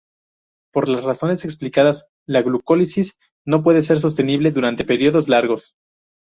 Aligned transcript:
Por 0.73 0.89
las 0.89 1.03
razones 1.03 1.45
explicadas, 1.45 2.07
la 2.25 2.41
glucólisis 2.41 3.19
no 3.45 3.61
puede 3.61 3.83
ser 3.83 3.99
sostenible 3.99 4.49
durante 4.49 4.83
periodos 4.83 5.29
largos. 5.29 5.75